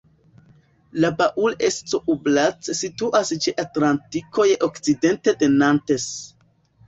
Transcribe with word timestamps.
La 1.03 1.09
Baule-Escoublac 1.19 2.69
situas 2.79 3.31
ĉe 3.45 3.53
Atlantiko 3.65 4.47
je 4.53 4.55
okcidente 4.69 5.35
de 5.43 5.51
Nantes. 5.61 6.09